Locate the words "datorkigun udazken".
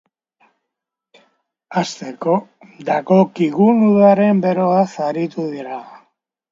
2.89-4.43